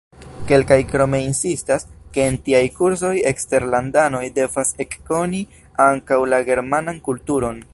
Kelkaj 0.51 0.77
krome 0.91 1.17
insistas, 1.25 1.85
ke 2.15 2.23
en 2.29 2.39
tiaj 2.47 2.63
kursoj 2.79 3.13
eksterlandanoj 3.33 4.23
devas 4.39 4.73
ekkoni 4.87 5.43
ankaŭ 5.89 6.23
la 6.35 6.41
germanan 6.49 6.99
kulturon. 7.11 7.63